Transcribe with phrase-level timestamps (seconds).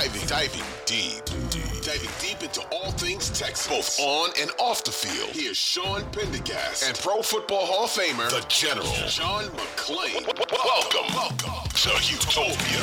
[0.00, 4.90] Diving, diving deep, deep, diving deep into all things Texas, both on and off the
[4.90, 5.28] field.
[5.36, 10.24] Here's Sean Pendergast and Pro Football Hall of Famer, the General, John McClain.
[10.24, 12.80] Welcome, welcome to Utopia.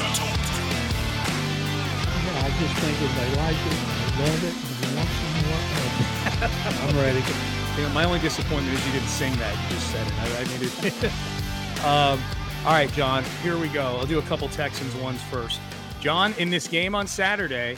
[2.38, 5.66] I just think if they like it, they love it, and they want some more,
[6.86, 7.24] I'm ready.
[7.78, 9.56] You know, my only disappointment is you didn't sing that.
[9.58, 10.14] You just said it.
[10.22, 10.70] I, I mean,
[11.02, 12.22] it, um,
[12.64, 13.24] all right, John.
[13.42, 13.98] Here we go.
[13.98, 15.60] I'll do a couple Texans ones first.
[16.00, 17.78] John, in this game on Saturday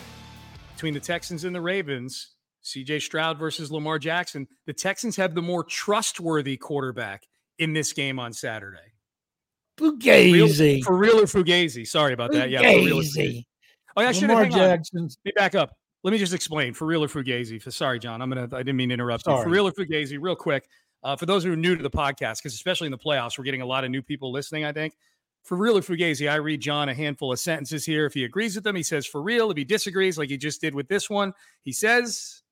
[0.76, 3.00] between the Texans and the Ravens, C.J.
[3.00, 7.28] Stroud versus Lamar Jackson, the Texans have the more trustworthy quarterback
[7.60, 8.78] in this game on Saturday.
[9.78, 10.84] Fugazi.
[10.84, 11.88] For real or Fugazi?
[11.88, 12.50] Sorry about that.
[12.50, 13.16] Yeah, for real or Fugazi.
[13.16, 13.46] Fugazi.
[13.96, 14.40] Oh, yeah, I should have.
[14.40, 14.60] Hang on.
[14.94, 15.76] Let me back up.
[16.04, 17.62] Let me just explain for real or fugazi.
[17.62, 18.48] For sorry, John, I'm gonna.
[18.54, 19.44] I didn't mean to interrupt you.
[19.44, 20.68] For real or fugazi, real quick.
[21.04, 23.44] Uh, for those who are new to the podcast, because especially in the playoffs, we're
[23.44, 24.64] getting a lot of new people listening.
[24.64, 24.94] I think
[25.44, 28.06] for real or fugazi, I read John a handful of sentences here.
[28.06, 29.52] If he agrees with them, he says for real.
[29.52, 31.34] If he disagrees, like he just did with this one,
[31.64, 32.44] he says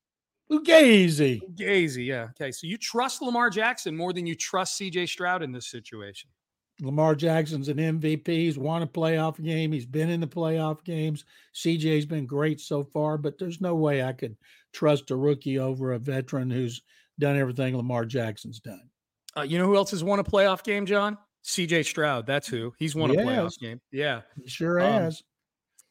[0.50, 1.40] Fugazi.
[1.42, 2.06] fugazi.
[2.06, 2.28] Yeah.
[2.30, 2.50] Okay.
[2.52, 5.06] So you trust Lamar Jackson more than you trust C.J.
[5.06, 6.30] Stroud in this situation.
[6.80, 8.28] Lamar Jackson's an MVP.
[8.28, 9.72] He's won a playoff game.
[9.72, 11.24] He's been in the playoff games.
[11.54, 14.36] CJ's been great so far, but there's no way I could
[14.72, 16.82] trust a rookie over a veteran who's
[17.18, 18.88] done everything Lamar Jackson's done.
[19.36, 21.18] Uh, you know who else has won a playoff game, John?
[21.42, 21.82] C.J.
[21.84, 22.26] Stroud.
[22.26, 22.72] That's who.
[22.78, 23.80] He's won a playoff game.
[23.90, 24.22] Yeah.
[24.42, 25.22] He sure Um, has.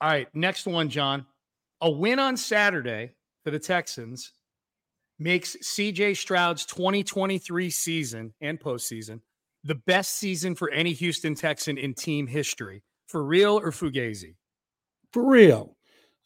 [0.01, 1.25] All right, next one, John.
[1.81, 3.11] A win on Saturday
[3.43, 4.31] for the Texans
[5.19, 9.21] makes CJ Stroud's 2023 season and postseason
[9.63, 12.83] the best season for any Houston Texan in team history.
[13.07, 14.35] For real or Fugazi?
[15.11, 15.75] For real.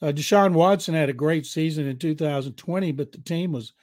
[0.01, 3.73] Uh, Deshaun Watson had a great season in 2020, but the team was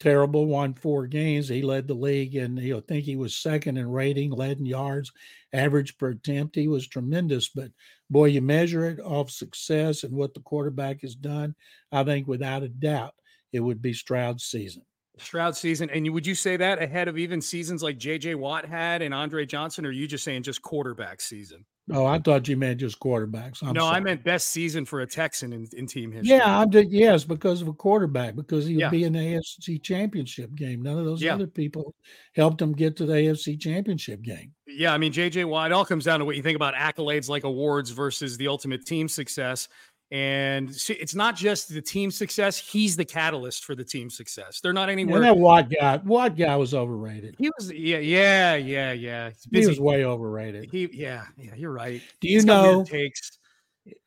[0.00, 1.48] terrible, won four games.
[1.48, 4.66] He led the league, and you know, think he was second in rating, led in
[4.66, 5.12] yards,
[5.52, 6.56] average per attempt.
[6.56, 7.48] He was tremendous.
[7.48, 7.70] But
[8.10, 11.54] boy, you measure it off success and what the quarterback has done.
[11.92, 13.14] I think without a doubt,
[13.52, 14.82] it would be Stroud's season.
[15.18, 15.90] Stroud season.
[15.90, 19.46] And would you say that ahead of even seasons like JJ Watt had and Andre
[19.46, 21.64] Johnson, or are you just saying just quarterback season?
[21.92, 23.62] Oh, I thought you meant just quarterbacks.
[23.62, 26.30] I'm no, I meant best season for a Texan in, in team history.
[26.36, 28.88] Yeah, I'm just, yes, because of a quarterback, because he would Yeah.
[28.88, 30.80] be in the AFC championship game.
[30.80, 31.34] None of those Yeah.
[31.34, 31.94] other people
[32.34, 34.52] helped him get to the AFC championship game.
[34.66, 35.70] Yeah, I mean JJ Watt.
[35.72, 38.86] It all comes down to what you think about accolades like awards versus the ultimate
[38.86, 39.68] team success.
[40.10, 44.60] And see, it's not just the team success; he's the catalyst for the team success.
[44.60, 45.16] They're not anywhere.
[45.16, 47.34] And that Watt guy, Watt guy was overrated.
[47.38, 49.30] he was, yeah, yeah, yeah, yeah.
[49.50, 50.70] He's He was way overrated.
[50.70, 51.54] He, yeah, yeah.
[51.56, 52.02] You're right.
[52.20, 53.38] Do you He's know takes?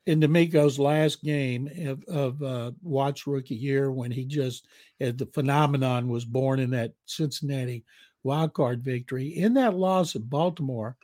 [0.06, 4.68] in DeMeco's last game of, of uh, Watt's rookie year when he just
[5.02, 7.84] uh, the phenomenon was born in that Cincinnati
[8.24, 9.28] wild card victory.
[9.28, 10.96] In that loss at Baltimore,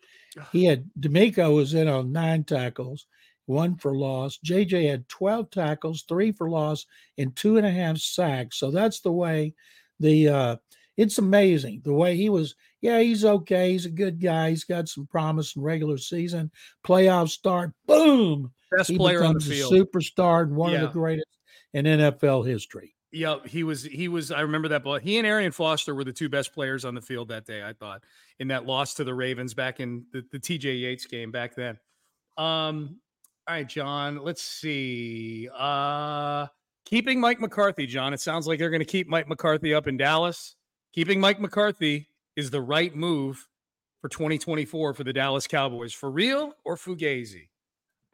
[0.51, 3.05] he had DeMeco was in on nine tackles,
[3.45, 4.39] one for loss.
[4.45, 6.85] JJ had 12 tackles, three for loss,
[7.17, 8.57] and two and a half sacks.
[8.57, 9.53] So that's the way
[9.99, 10.55] the uh
[10.95, 12.55] it's amazing the way he was.
[12.81, 13.71] Yeah, he's okay.
[13.71, 14.51] He's a good guy.
[14.51, 16.51] He's got some promise in regular season.
[16.85, 18.51] Playoff start, boom.
[18.75, 19.73] Best he player on the field.
[19.73, 21.27] superstar and one of the greatest
[21.73, 22.95] in NFL history.
[23.11, 23.83] Yep, he was.
[23.83, 24.31] He was.
[24.31, 24.83] I remember that.
[24.83, 27.63] But he and Arian Foster were the two best players on the field that day.
[27.63, 28.03] I thought
[28.39, 31.77] in that loss to the Ravens back in the, the TJ Yates game back then.
[32.37, 32.99] Um.
[33.45, 34.23] All right, John.
[34.23, 35.49] Let's see.
[35.53, 36.47] Uh,
[36.85, 38.13] keeping Mike McCarthy, John.
[38.13, 40.55] It sounds like they're going to keep Mike McCarthy up in Dallas.
[40.93, 42.07] Keeping Mike McCarthy
[42.37, 43.47] is the right move
[43.99, 45.93] for 2024 for the Dallas Cowboys.
[45.93, 47.49] For real or Fugazi?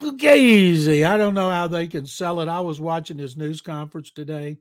[0.02, 1.06] Fugazi.
[1.06, 2.48] I don't know how they can sell it.
[2.48, 4.58] I was watching his news conference today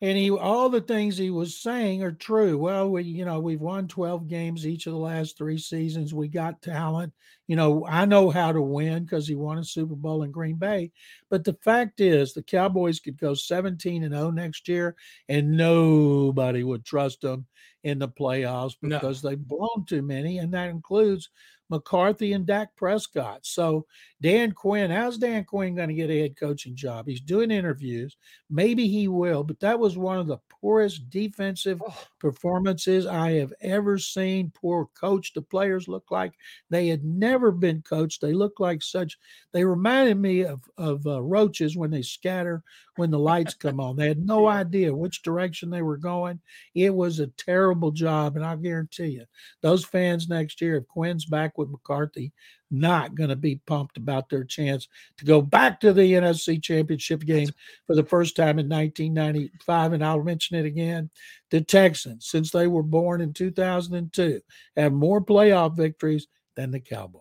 [0.00, 2.58] and he all the things he was saying are true.
[2.58, 6.12] Well we you know we've won 12 games each of the last three seasons.
[6.12, 7.12] We got talent.
[7.46, 10.56] You know i know how to win because he won a super bowl in green
[10.56, 10.90] bay.
[11.30, 14.96] But the fact is the cowboys could go 17 and 0 next year
[15.28, 17.46] and nobody would trust them
[17.84, 19.30] in the playoffs because no.
[19.30, 21.30] they've blown too many and that includes
[21.70, 23.40] McCarthy and Dak Prescott.
[23.42, 23.86] So
[24.20, 27.06] Dan Quinn, how's Dan Quinn going to get a head coaching job?
[27.06, 28.16] He's doing interviews.
[28.50, 32.06] Maybe he will, but that was one of the poorest defensive oh.
[32.20, 34.52] performances I have ever seen.
[34.54, 35.32] Poor coach.
[35.34, 36.32] The players look like
[36.70, 38.20] they had never been coached.
[38.20, 39.18] They look like such.
[39.52, 42.62] They reminded me of of uh, roaches when they scatter
[42.96, 43.96] when the lights come on.
[43.96, 46.40] They had no idea which direction they were going.
[46.74, 49.24] It was a terrible job, and I guarantee you,
[49.60, 52.32] those fans next year, if Quinn's back with McCarthy,
[52.70, 54.88] not going to be pumped about their chance
[55.18, 57.48] to go back to the NFC Championship game
[57.86, 59.92] for the first time in 1995.
[59.92, 61.10] And I'll mention it again.
[61.50, 64.40] The Texans, since they were born in 2002,
[64.76, 66.26] have more playoff victories
[66.56, 67.20] than the Cowboys.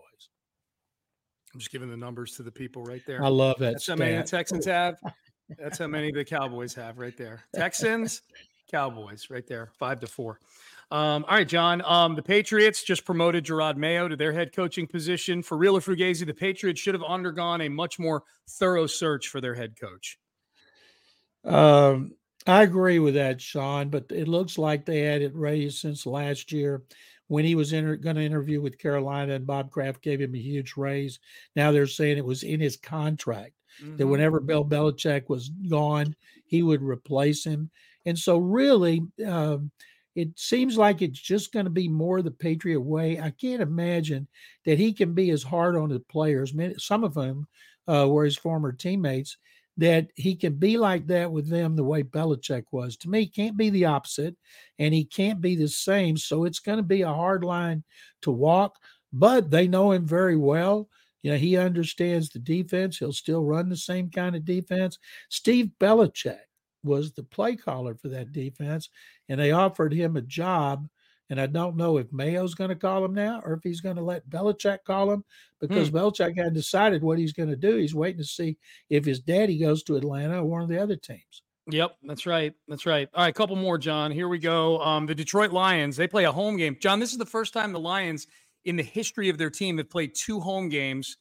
[1.54, 3.24] I'm just giving the numbers to the people right there.
[3.24, 3.74] I love that.
[3.74, 4.00] That's stat.
[4.00, 4.98] how many the Texans have.
[5.58, 7.44] That's how many the Cowboys have right there.
[7.54, 8.22] Texans,
[8.72, 10.40] Cowboys, right there, five to four.
[10.92, 11.82] Um, all right, John.
[11.86, 15.42] Um, the Patriots just promoted Jerod Mayo to their head coaching position.
[15.42, 19.42] For real or Fugazi, the Patriots should have undergone a much more thorough search for
[19.42, 20.20] their head coach.
[21.46, 22.14] Um,
[22.46, 23.90] I agree with that, Sean.
[23.90, 26.84] But it looks like they had it ready since last year
[27.28, 30.40] when he was inter- going to interview with Carolina, and Bob Kraft gave him a
[30.40, 31.20] huge raise.
[31.56, 33.98] Now they're saying it was in his contract mm-hmm.
[33.98, 36.16] that whenever Bill Belichick was gone,
[36.46, 37.70] he would replace him.
[38.06, 39.72] And so, really, um,
[40.16, 43.20] it seems like it's just going to be more the Patriot way.
[43.20, 44.28] I can't imagine
[44.66, 47.48] that he can be as hard on the players, some of them
[47.88, 49.38] uh, were his former teammates,
[49.78, 52.96] that he can be like that with them the way Belichick was.
[52.98, 54.36] To me, he can't be the opposite
[54.78, 56.16] and he can't be the same.
[56.16, 57.84] So it's going to be a hard line
[58.22, 58.78] to walk,
[59.12, 60.90] but they know him very well.
[61.24, 62.98] You know, he understands the defense.
[62.98, 65.00] He'll still run the same kind of defense.
[65.30, 66.38] Steve Belichick
[66.84, 68.90] was the play caller for that defense,
[69.30, 70.88] and they offered him a job.
[71.30, 73.96] And I don't know if Mayo's going to call him now or if he's going
[73.96, 75.24] to let Belichick call him
[75.62, 75.96] because hmm.
[75.96, 77.78] Belichick hadn't decided what he's going to do.
[77.78, 78.58] He's waiting to see
[78.90, 81.42] if his daddy goes to Atlanta or one of the other teams.
[81.72, 82.54] Yep, that's right.
[82.68, 83.08] That's right.
[83.14, 84.12] All right, a couple more, John.
[84.12, 84.82] Here we go.
[84.82, 86.76] Um, the Detroit Lions, they play a home game.
[86.80, 88.28] John, this is the first time the Lions
[88.66, 91.18] in the history of their team have played two home games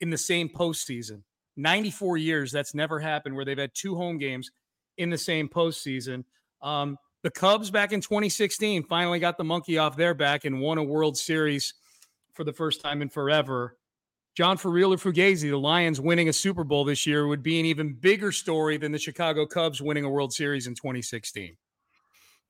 [0.00, 1.22] in the same postseason.
[1.56, 4.50] 94 years, that's never happened where they've had two home games
[4.98, 6.24] in the same postseason.
[6.60, 10.78] Um, the Cubs back in 2016 finally got the monkey off their back and won
[10.78, 11.74] a World Series
[12.34, 13.76] for the first time in forever.
[14.34, 17.60] John, for real or Fugazi, the Lions winning a Super Bowl this year would be
[17.60, 21.54] an even bigger story than the Chicago Cubs winning a World Series in 2016.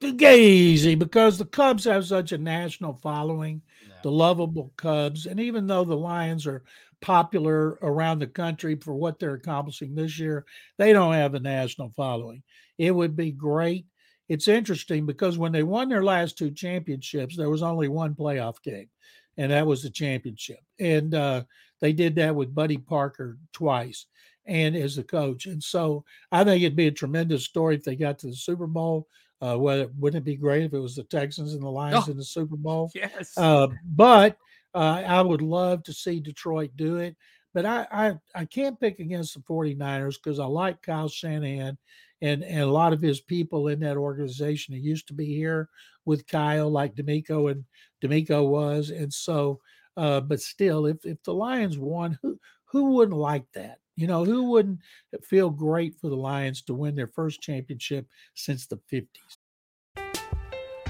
[0.01, 3.63] Fugazi, because the Cubs have such a national following.
[4.03, 5.27] The lovable Cubs.
[5.27, 6.63] And even though the Lions are
[7.03, 10.47] popular around the country for what they're accomplishing this year.
[10.79, 12.43] They don't have a national following.
[12.79, 13.85] It would be great.
[14.29, 18.63] It's interesting because when they won their last two championships, there was only one playoff
[18.63, 18.89] game,
[19.37, 20.61] and that was the championship.
[20.79, 21.43] And uh,
[21.81, 24.07] they did that with Buddy Parker twice
[24.47, 25.47] and as the coach.
[25.47, 28.67] And so I think it'd be a tremendous story if they got to the Super
[28.67, 29.09] Bowl.
[29.43, 32.11] Uh, whether wouldn't it be great if it was the Texans and the Lions oh,
[32.13, 32.91] in the Super Bowl?
[32.95, 33.37] Yes.
[33.37, 34.37] Uh, but
[34.75, 37.17] uh, I would love to see Detroit do it,
[37.53, 41.77] but I I, I can't pick against the 49ers because I like Kyle Shanahan
[42.23, 44.75] and, and a lot of his people in that organization.
[44.75, 45.69] He used to be here
[46.05, 47.65] with Kyle, like DeMeco and
[48.03, 48.91] DeMeco was.
[48.91, 49.61] And so,
[49.97, 53.79] uh, but still, if, if the Lions won, who, who wouldn't like that?
[53.97, 54.81] You know, who wouldn't
[55.23, 59.07] feel great for the Lions to win their first championship since the 50s?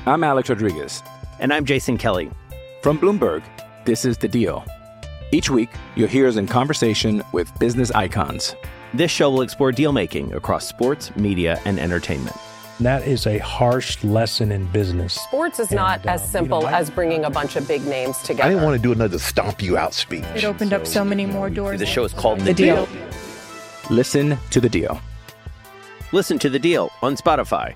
[0.07, 1.03] I'm Alex Rodriguez.
[1.41, 2.31] And I'm Jason Kelly.
[2.81, 3.43] From Bloomberg.
[3.85, 4.65] This is The Deal.
[5.33, 8.55] Each week, you'll hear us in conversation with business icons.
[8.95, 12.37] This show will explore deal making across sports, media, and entertainment.
[12.81, 15.15] That is a harsh lesson in business.
[15.15, 17.69] Sports is and, not uh, as simple you know, I, as bringing a bunch of
[17.69, 18.45] big names together.
[18.45, 20.25] I didn't want to do another stomp you out speech.
[20.35, 21.79] It opened so, up so many more doors.
[21.79, 22.87] The show is called The, the deal.
[22.87, 23.09] deal.
[23.91, 25.01] Listen to The Deal.
[26.15, 27.75] Listen to the deal on Spotify.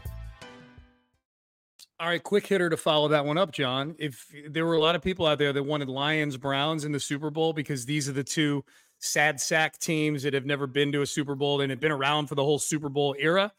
[1.98, 3.96] All right, quick hitter to follow that one up, John.
[3.98, 7.00] If there were a lot of people out there that wanted Lions Browns in the
[7.00, 8.62] Super Bowl because these are the two
[8.98, 12.26] sad sack teams that have never been to a Super Bowl and have been around
[12.26, 13.52] for the whole Super Bowl era.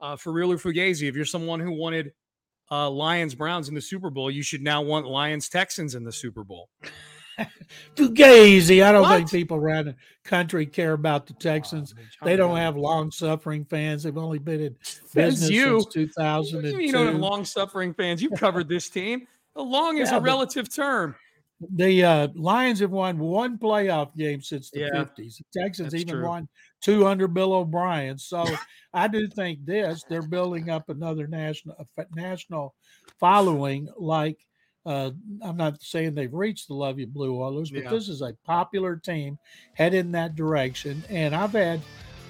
[0.00, 2.12] Uh, for real or Fugazi, if you're someone who wanted
[2.70, 6.12] uh, Lions Browns in the Super Bowl, you should now want Lions Texans in the
[6.12, 6.68] Super Bowl.
[7.96, 8.84] Fugazi.
[8.84, 9.16] I don't what?
[9.16, 11.94] think people around the country care about the Texans.
[12.20, 14.02] Oh, they don't have long suffering fans.
[14.02, 14.76] They've only been in
[15.14, 15.80] business you.
[15.80, 16.80] since 2002.
[16.80, 18.22] You know, the long suffering fans.
[18.22, 19.26] You've covered this team.
[19.54, 21.14] The long is yeah, a relative term.
[21.60, 25.38] The uh, Lions have won one playoff game since the yeah, 50s.
[25.38, 26.24] The Texans even true.
[26.24, 26.48] won
[26.80, 28.16] two under Bill O'Brien.
[28.16, 28.44] So
[28.94, 32.74] I do think this, they're building up another national national
[33.18, 34.38] following like
[34.86, 35.10] uh,
[35.42, 37.90] I'm not saying they've reached the Love You Blue Oilers, but yeah.
[37.90, 39.38] this is a popular team
[39.74, 41.04] headed in that direction.
[41.10, 41.82] And I've had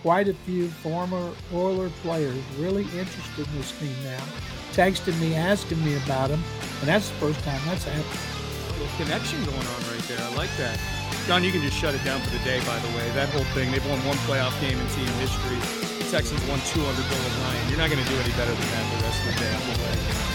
[0.02, 4.24] quite a few former Oiler players really interested in this team now,
[4.72, 6.42] texting me, asking me about them.
[6.80, 8.37] And that's the first time that's happened.
[8.78, 10.22] Little connection going on right there.
[10.22, 10.78] I like that.
[11.26, 13.10] John, you can just shut it down for the day, by the way.
[13.10, 15.58] That whole thing, they've won one playoff game in team history.
[15.98, 17.68] The Texans won two under Bill O'Brien.
[17.68, 20.28] You're not going to do any better than that the rest of the day.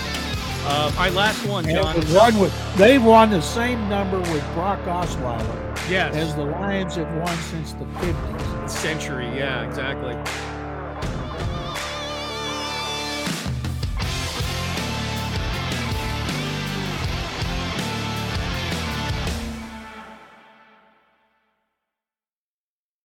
[0.66, 1.96] Uh, right, last one, John.
[2.14, 6.16] One with, they've won the same number with Brock Osweiler yes.
[6.16, 8.70] as the Lions have won since the 50s.
[8.70, 10.14] Century, yeah, exactly.